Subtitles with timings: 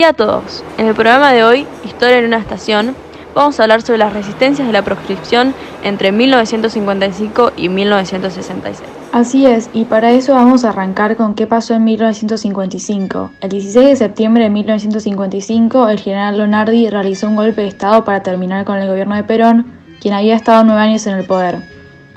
[0.00, 2.94] Y a todos, en el programa de hoy, Historia en una estación,
[3.34, 8.88] vamos a hablar sobre las resistencias de la proscripción entre 1955 y 1966.
[9.10, 13.32] Así es, y para eso vamos a arrancar con qué pasó en 1955.
[13.40, 18.22] El 16 de septiembre de 1955, el general Lonardi realizó un golpe de Estado para
[18.22, 19.66] terminar con el gobierno de Perón,
[20.00, 21.56] quien había estado nueve años en el poder.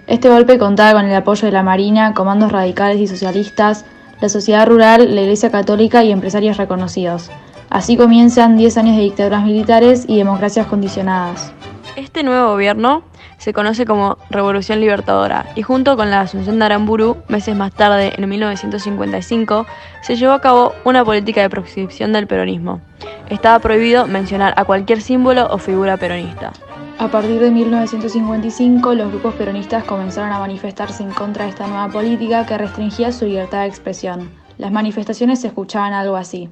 [0.06, 3.86] Este golpe contaba con el apoyo de la Marina, comandos radicales y socialistas,
[4.22, 7.32] la sociedad rural, la Iglesia Católica y empresarios reconocidos.
[7.72, 11.54] Así comienzan 10 años de dictaduras militares y democracias condicionadas.
[11.96, 13.04] Este nuevo gobierno
[13.38, 18.12] se conoce como Revolución Libertadora y junto con la asunción de Aramburu, meses más tarde,
[18.18, 19.66] en 1955,
[20.02, 22.82] se llevó a cabo una política de proscripción del peronismo.
[23.30, 26.52] Estaba prohibido mencionar a cualquier símbolo o figura peronista.
[27.00, 31.88] A partir de 1955, los grupos peronistas comenzaron a manifestarse en contra de esta nueva
[31.88, 34.30] política que restringía su libertad de expresión.
[34.58, 36.50] Las manifestaciones se escuchaban algo así.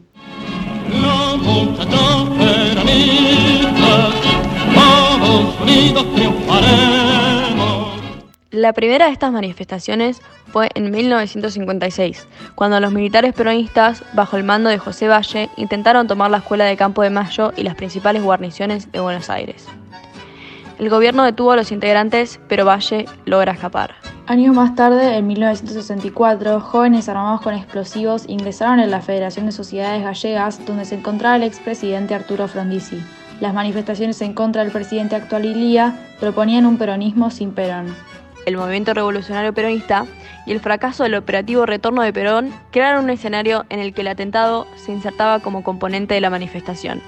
[8.51, 14.69] La primera de estas manifestaciones fue en 1956, cuando los militares peronistas, bajo el mando
[14.69, 18.91] de José Valle, intentaron tomar la escuela de Campo de Mayo y las principales guarniciones
[18.91, 19.65] de Buenos Aires.
[20.77, 23.95] El gobierno detuvo a los integrantes, pero Valle logra escapar.
[24.29, 30.03] Años más tarde, en 1964, jóvenes armados con explosivos ingresaron en la Federación de Sociedades
[30.03, 33.01] Gallegas, donde se encontraba el expresidente Arturo Frondizi.
[33.41, 37.95] Las manifestaciones en contra del presidente actual Ilía proponían un peronismo sin Perón.
[38.45, 40.05] El movimiento revolucionario peronista
[40.45, 44.09] y el fracaso del operativo retorno de Perón crearon un escenario en el que el
[44.09, 47.01] atentado se insertaba como componente de la manifestación.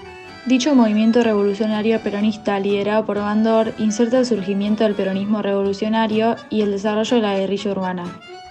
[0.45, 6.71] Dicho movimiento revolucionario peronista liderado por Bandor inserta el surgimiento del peronismo revolucionario y el
[6.71, 8.03] desarrollo de la guerrilla urbana.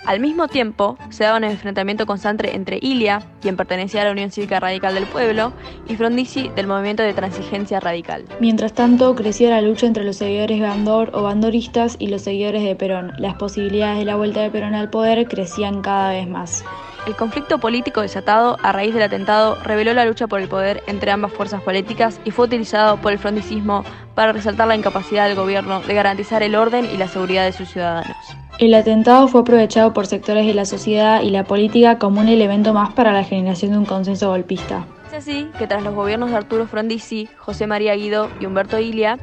[0.06, 4.31] Al mismo tiempo, se daba un enfrentamiento constante entre Ilia, quien pertenecía a la Unión
[4.31, 5.53] Cívica Radical del Pueblo,
[5.88, 8.25] y Frondizi, del movimiento de transigencia radical.
[8.41, 12.65] Mientras tanto, crecía la lucha entre los seguidores de Bandor o bandoristas y los seguidores
[12.65, 13.12] de Perón.
[13.19, 16.65] Las posibilidades de la vuelta de Perón al poder crecían cada vez más.
[17.06, 21.10] El conflicto político desatado a raíz del atentado reveló la lucha por el poder entre
[21.10, 23.84] ambas fuerzas políticas y fue utilizado por el frondicismo
[24.15, 27.71] para resaltar la incapacidad del gobierno de garantizar el orden y la seguridad de sus
[27.71, 28.16] ciudadanos.
[28.60, 32.75] El atentado fue aprovechado por sectores de la sociedad y la política como un elemento
[32.75, 34.84] más para la generación de un consenso golpista.
[35.06, 39.19] Es así que tras los gobiernos de Arturo Frondizi, José María Guido y Humberto Ilia,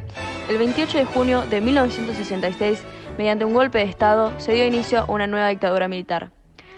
[0.49, 2.83] el 28 de junio de 1966,
[3.19, 6.31] mediante un golpe de Estado, se dio inicio a una nueva dictadura militar,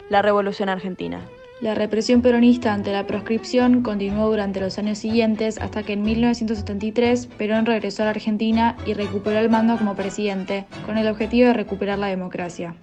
[0.10, 1.22] la Revolución Argentina.
[1.62, 7.28] La represión peronista ante la proscripción continuó durante los años siguientes hasta que en 1973
[7.38, 11.54] Perón regresó a la Argentina y recuperó el mando como presidente, con el objetivo de
[11.54, 12.76] recuperar la democracia.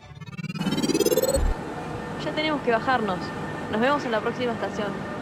[2.23, 3.19] Ya tenemos que bajarnos.
[3.73, 5.16] Nos vemos en la próxima estación.